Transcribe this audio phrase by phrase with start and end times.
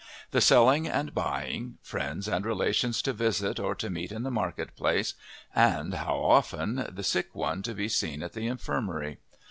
[0.31, 4.75] The selling and buying; friends and relations to visit or to meet in the market
[4.75, 5.13] place,
[5.53, 6.87] and how often!
[6.89, 9.19] the sick one to be seen at the Infirmary.